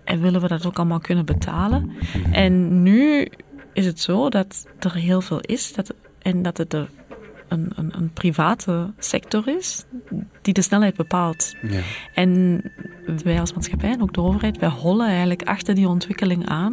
En 0.05 0.21
willen 0.21 0.41
we 0.41 0.49
dat 0.49 0.67
ook 0.67 0.77
allemaal 0.77 0.99
kunnen 0.99 1.25
betalen? 1.25 1.91
En 2.33 2.83
nu 2.83 3.29
is 3.73 3.87
het 3.87 4.01
zo 4.01 4.29
dat 4.29 4.67
er 4.79 4.95
heel 4.95 5.21
veel 5.21 5.41
is 5.41 5.73
dat, 5.73 5.95
en 6.19 6.43
dat 6.43 6.57
het 6.57 6.75
een, 6.75 6.89
een, 7.49 7.93
een 7.97 8.13
private 8.13 8.93
sector 8.99 9.49
is 9.49 9.85
die 10.43 10.55
de 10.55 10.63
snelheid 10.63 10.97
bepaalt. 10.97 11.55
Ja. 11.63 11.81
En 12.15 12.63
wij 13.25 13.41
als 13.41 13.53
maatschappij 13.53 13.91
en 13.91 14.03
ook 14.03 14.15
de 14.15 14.21
overheid, 14.21 14.59
wij 14.59 14.69
hollen 14.69 15.07
eigenlijk 15.07 15.43
achter 15.43 15.75
die 15.75 15.89
ontwikkeling 15.89 16.49
aan. 16.49 16.73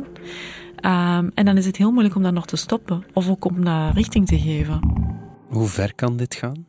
Um, 0.85 1.31
en 1.33 1.45
dan 1.45 1.57
is 1.57 1.65
het 1.65 1.77
heel 1.77 1.91
moeilijk 1.91 2.15
om 2.15 2.23
dat 2.23 2.33
nog 2.33 2.45
te 2.45 2.55
stoppen 2.55 3.03
of 3.13 3.29
ook 3.29 3.45
om 3.45 3.65
daar 3.65 3.93
richting 3.93 4.27
te 4.27 4.39
geven. 4.39 4.79
Hoe 5.47 5.67
ver 5.67 5.95
kan 5.95 6.17
dit 6.17 6.35
gaan? 6.35 6.65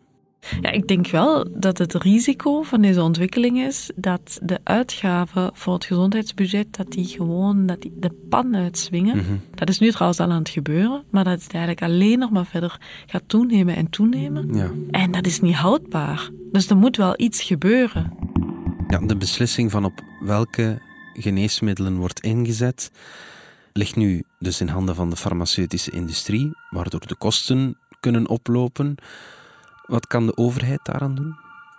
Ja, 0.60 0.70
ik 0.70 0.88
denk 0.88 1.06
wel 1.06 1.46
dat 1.50 1.78
het 1.78 1.94
risico 1.94 2.62
van 2.62 2.82
deze 2.82 3.02
ontwikkeling 3.02 3.58
is 3.58 3.90
dat 3.94 4.38
de 4.42 4.60
uitgaven 4.62 5.50
voor 5.54 5.74
het 5.74 5.84
gezondheidsbudget, 5.84 6.76
dat 6.76 6.90
die 6.90 7.06
gewoon 7.06 7.66
dat 7.66 7.80
die 7.80 7.92
de 7.96 8.10
pan 8.28 8.56
uitswingen. 8.56 9.16
Mhm. 9.16 9.36
Dat 9.54 9.68
is 9.68 9.78
nu 9.78 9.90
trouwens 9.90 10.20
al 10.20 10.30
aan 10.30 10.38
het 10.38 10.48
gebeuren, 10.48 11.04
maar 11.10 11.24
dat 11.24 11.42
het 11.42 11.52
eigenlijk 11.52 11.82
alleen 11.82 12.18
nog 12.18 12.30
maar 12.30 12.46
verder 12.46 12.80
gaat 13.06 13.22
toenemen 13.26 13.76
en 13.76 13.90
toenemen. 13.90 14.54
Ja. 14.54 14.70
En 14.90 15.10
dat 15.10 15.26
is 15.26 15.40
niet 15.40 15.54
houdbaar. 15.54 16.30
Dus 16.52 16.70
er 16.70 16.76
moet 16.76 16.96
wel 16.96 17.14
iets 17.16 17.42
gebeuren. 17.42 18.12
Ja, 18.88 18.98
de 18.98 19.16
beslissing 19.16 19.70
van 19.70 19.84
op 19.84 20.02
welke 20.20 20.80
geneesmiddelen 21.12 21.96
wordt 21.96 22.20
ingezet, 22.20 22.90
ligt 23.72 23.96
nu 23.96 24.22
dus 24.38 24.60
in 24.60 24.68
handen 24.68 24.94
van 24.94 25.10
de 25.10 25.16
farmaceutische 25.16 25.90
industrie, 25.90 26.50
waardoor 26.70 27.06
de 27.06 27.16
kosten 27.16 27.76
kunnen 28.00 28.28
oplopen. 28.28 28.96
Wat 29.86 30.06
kan 30.06 30.26
de 30.26 30.36
overheid 30.36 30.80
daaraan 30.82 31.14
doen? 31.14 31.36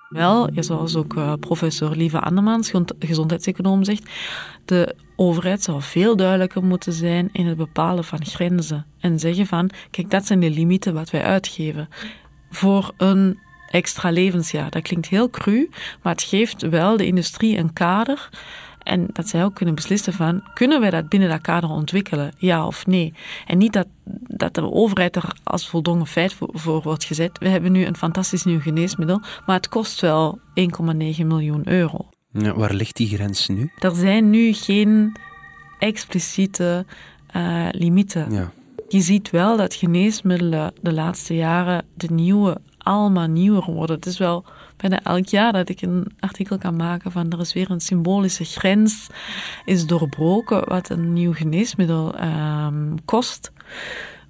Wel, 0.09 0.49
zoals 0.55 0.95
ook 0.95 1.13
uh, 1.13 1.33
professor 1.39 1.95
Lieve 1.95 2.19
Annemans, 2.19 2.71
gezondheidseconoom, 2.99 3.83
zegt, 3.83 4.09
de 4.65 4.95
overheid 5.15 5.63
zou 5.63 5.81
veel 5.81 6.15
duidelijker 6.15 6.63
moeten 6.63 6.93
zijn 6.93 7.29
in 7.31 7.45
het 7.45 7.57
bepalen 7.57 8.03
van 8.03 8.25
grenzen. 8.25 8.85
En 8.99 9.19
zeggen 9.19 9.45
van, 9.45 9.69
kijk, 9.91 10.09
dat 10.09 10.25
zijn 10.25 10.39
de 10.39 10.49
limieten 10.49 10.93
wat 10.93 11.09
wij 11.09 11.23
uitgeven. 11.23 11.89
Voor 12.49 12.91
een 12.97 13.39
extra 13.69 14.11
levensjaar. 14.11 14.69
Dat 14.69 14.81
klinkt 14.81 15.07
heel 15.07 15.29
cru, 15.29 15.69
maar 16.01 16.13
het 16.13 16.23
geeft 16.23 16.61
wel 16.61 16.97
de 16.97 17.05
industrie 17.05 17.57
een 17.57 17.73
kader 17.73 18.29
en 18.83 19.07
dat 19.13 19.27
zij 19.27 19.43
ook 19.43 19.55
kunnen 19.55 19.75
beslissen 19.75 20.13
van, 20.13 20.43
kunnen 20.53 20.79
wij 20.79 20.89
dat 20.89 21.09
binnen 21.09 21.29
dat 21.29 21.41
kader 21.41 21.69
ontwikkelen, 21.69 22.33
ja 22.37 22.65
of 22.67 22.85
nee? 22.85 23.13
En 23.45 23.57
niet 23.57 23.73
dat, 23.73 23.87
dat 24.27 24.53
de 24.53 24.71
overheid 24.71 25.15
er 25.15 25.35
als 25.43 25.69
voldongen 25.69 26.07
feit 26.07 26.33
voor, 26.33 26.49
voor 26.51 26.81
wordt 26.81 27.03
gezet. 27.03 27.37
We 27.37 27.49
hebben 27.49 27.71
nu 27.71 27.85
een 27.85 27.97
fantastisch 27.97 28.43
nieuw 28.43 28.59
geneesmiddel, 28.59 29.21
maar 29.45 29.55
het 29.55 29.69
kost 29.69 30.01
wel 30.01 30.39
1,9 30.39 31.25
miljoen 31.25 31.69
euro. 31.69 32.09
Ja, 32.31 32.53
waar 32.55 32.73
ligt 32.73 32.95
die 32.95 33.07
grens 33.07 33.47
nu? 33.47 33.71
Er 33.79 33.95
zijn 33.95 34.29
nu 34.29 34.53
geen 34.53 35.15
expliciete 35.79 36.85
uh, 37.35 37.67
limieten. 37.71 38.31
Ja. 38.31 38.51
Je 38.87 39.01
ziet 39.01 39.29
wel 39.29 39.57
dat 39.57 39.73
geneesmiddelen 39.73 40.73
de 40.81 40.93
laatste 40.93 41.35
jaren 41.35 41.85
de 41.93 42.07
nieuwe 42.11 42.57
allemaal 42.77 43.27
nieuwer 43.27 43.63
worden. 43.63 43.95
Het 43.95 44.05
is 44.05 44.17
wel 44.17 44.45
bijna 44.89 45.03
elk 45.03 45.25
jaar 45.25 45.53
dat 45.53 45.69
ik 45.69 45.81
een 45.81 46.05
artikel 46.19 46.57
kan 46.57 46.75
maken 46.75 47.11
van 47.11 47.31
er 47.31 47.39
is 47.39 47.53
weer 47.53 47.71
een 47.71 47.81
symbolische 47.81 48.43
grens 48.43 49.07
is 49.65 49.85
doorbroken 49.85 50.69
wat 50.69 50.89
een 50.89 51.13
nieuw 51.13 51.33
geneesmiddel 51.33 52.15
um, 52.23 52.95
kost. 53.05 53.51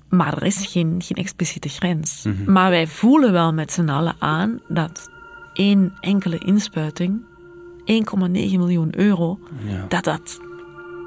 Maar 0.09 0.37
er 0.37 0.43
is 0.43 0.65
geen, 0.65 1.01
geen 1.03 1.17
expliciete 1.17 1.69
grens. 1.69 2.23
Mhm. 2.23 2.51
Maar 2.51 2.69
wij 2.69 2.87
voelen 2.87 3.31
wel 3.31 3.53
met 3.53 3.71
z'n 3.71 3.89
allen 3.89 4.15
aan 4.19 4.59
dat 4.67 5.09
één 5.53 5.93
enkele 5.99 6.37
inspuiting, 6.37 7.21
1,9 7.85 8.27
miljoen 8.31 8.99
euro, 8.99 9.39
Ja. 9.65 9.85
dat 9.87 10.03
dat 10.03 10.39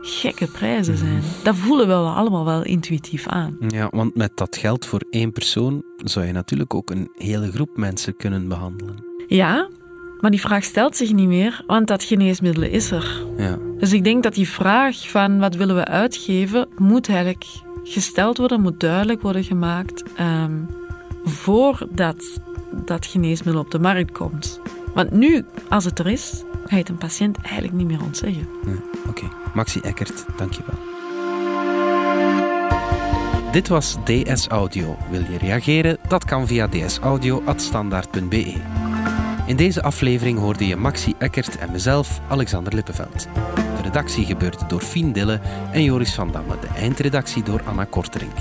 gekke 0.01 0.47
prijzen 0.47 0.97
zijn. 0.97 1.23
Dat 1.43 1.57
voelen 1.57 1.87
we 1.87 1.95
allemaal 1.95 2.45
wel 2.45 2.63
intuïtief 2.65 3.27
aan. 3.27 3.57
Ja, 3.69 3.89
want 3.91 4.17
met 4.17 4.37
dat 4.37 4.57
geld 4.57 4.87
voor 4.87 5.05
één 5.11 5.33
persoon 5.33 5.83
zou 5.97 6.27
je 6.27 6.33
natuurlijk 6.33 6.75
ook 6.75 6.91
een 6.91 7.11
hele 7.15 7.53
groep 7.53 7.77
mensen 7.77 8.17
kunnen 8.17 8.49
behandelen. 8.49 9.05
Ja, 9.27 9.69
maar 10.21 10.31
die 10.31 10.41
vraag 10.41 10.65
stelt 10.65 10.97
zich 10.97 11.13
niet 11.13 11.29
meer, 11.29 11.65
want 11.67 11.87
dat 11.87 12.05
geneesmiddel 12.05 12.63
is 12.63 12.91
er. 12.91 13.25
Ja. 13.37 13.59
Dus 13.79 13.93
ik 13.93 14.05
denk 14.05 14.23
dat 14.23 14.35
die 14.35 14.49
vraag 14.49 15.11
van 15.11 15.39
wat 15.39 15.55
willen 15.55 15.77
we 15.77 15.85
uitgeven, 15.85 16.69
moet 16.77 17.09
eigenlijk 17.09 17.45
gesteld 17.85 18.37
worden, 18.37 18.61
moet 18.61 18.81
duidelijk 18.81 19.23
worden 19.23 19.45
gemaakt 19.45 20.03
ehm, 20.17 20.53
voordat 21.25 22.41
dat 22.85 23.07
geneesmiddel 23.07 23.63
op 23.63 23.71
de 23.71 23.79
markt 23.79 24.13
komt. 24.13 24.61
Want 24.95 25.11
nu, 25.11 25.45
als 25.69 25.85
het 25.85 25.99
er 25.99 26.07
is, 26.07 26.43
ga 26.65 26.77
je 26.77 26.77
het 26.77 26.89
een 26.89 26.99
patiënt 26.99 27.39
eigenlijk 27.43 27.73
niet 27.73 27.87
meer 27.87 28.03
ontzeggen. 28.03 28.49
Ja, 28.67 28.73
Oké, 29.09 29.25
Maxi 29.55 29.81
Eckert, 29.81 30.25
dankjewel. 30.37 30.75
Dit 33.53 33.69
was 33.69 33.97
DS 34.05 34.49
Audio. 34.49 34.97
Wil 35.11 35.21
je 35.21 35.39
reageren? 35.39 35.99
Dat 36.09 36.25
kan 36.25 36.47
via 36.47 36.69
dsaudio.standaard.be. 36.69 38.55
In 39.47 39.57
deze 39.57 39.83
aflevering 39.83 40.39
hoorde 40.39 40.67
je 40.67 40.77
Maxi 40.77 41.15
Eckert 41.19 41.59
en 41.59 41.73
mezelf, 41.73 42.21
Alexander 42.29 42.75
Lippenveld. 42.75 43.29
De 43.55 43.83
redactie 43.83 44.25
gebeurde 44.25 44.67
door 44.67 44.81
Fien 44.81 45.13
Dille 45.13 45.41
en 45.73 45.83
Joris 45.83 46.15
van 46.15 46.33
Damme, 46.33 46.59
de 46.61 46.67
eindredactie 46.67 47.43
door 47.43 47.63
Anna 47.65 47.85
Korterink. 47.85 48.37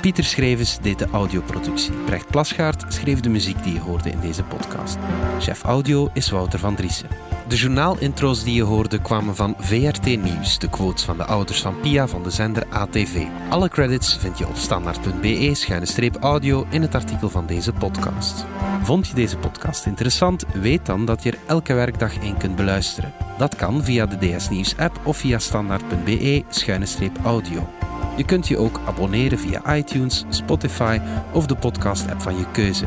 Pieter 0.00 0.24
Schrevens 0.24 0.78
deed 0.80 0.98
de 0.98 1.06
audioproductie. 1.12 1.92
Brecht 1.92 2.30
Plasgaard 2.30 2.94
schreef 2.94 3.20
de 3.20 3.28
muziek 3.28 3.62
die 3.62 3.72
je 3.72 3.80
hoorde 3.80 4.10
in 4.10 4.20
deze 4.20 4.42
podcast. 4.42 4.96
Chef 5.40 5.62
audio 5.62 6.08
is 6.12 6.30
Wouter 6.30 6.58
van 6.58 6.74
Driessen. 6.74 7.25
De 7.48 7.56
journaalintro's 7.56 8.44
die 8.44 8.54
je 8.54 8.62
hoorde 8.62 9.00
kwamen 9.00 9.36
van 9.36 9.54
VRT 9.58 10.04
Nieuws, 10.04 10.58
de 10.58 10.68
quotes 10.68 11.04
van 11.04 11.16
de 11.16 11.24
ouders 11.24 11.62
van 11.62 11.80
Pia 11.80 12.08
van 12.08 12.22
de 12.22 12.30
zender 12.30 12.66
ATV. 12.70 13.24
Alle 13.48 13.68
credits 13.68 14.16
vind 14.16 14.38
je 14.38 14.46
op 14.46 14.56
standaard.be-audio 14.56 16.66
in 16.70 16.82
het 16.82 16.94
artikel 16.94 17.28
van 17.28 17.46
deze 17.46 17.72
podcast. 17.72 18.44
Vond 18.82 19.08
je 19.08 19.14
deze 19.14 19.36
podcast 19.36 19.86
interessant? 19.86 20.44
Weet 20.52 20.86
dan 20.86 21.04
dat 21.04 21.22
je 21.22 21.30
er 21.30 21.38
elke 21.46 21.74
werkdag 21.74 22.18
één 22.18 22.36
kunt 22.36 22.56
beluisteren. 22.56 23.12
Dat 23.38 23.56
kan 23.56 23.84
via 23.84 24.06
de 24.06 24.36
DS 24.36 24.48
Nieuws 24.48 24.76
app 24.76 25.00
of 25.04 25.16
via 25.16 25.38
standaard.be-audio. 25.38 27.68
Je 28.16 28.24
kunt 28.24 28.48
je 28.48 28.58
ook 28.58 28.80
abonneren 28.86 29.38
via 29.38 29.76
iTunes, 29.76 30.24
Spotify 30.28 31.00
of 31.32 31.46
de 31.46 31.56
podcast-app 31.56 32.22
van 32.22 32.36
je 32.36 32.44
keuze. 32.52 32.86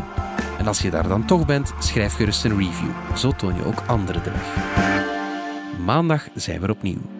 Als 0.69 0.81
je 0.81 0.89
daar 0.89 1.07
dan 1.07 1.25
toch 1.25 1.45
bent, 1.45 1.73
schrijf 1.79 2.13
gerust 2.13 2.45
een 2.45 2.57
review. 2.57 2.89
Zo 3.15 3.31
toon 3.31 3.55
je 3.55 3.65
ook 3.65 3.83
anderen 3.87 4.23
de 4.23 4.31
weg. 4.31 4.55
Maandag 5.85 6.27
zijn 6.35 6.61
we 6.61 6.69
opnieuw. 6.69 7.18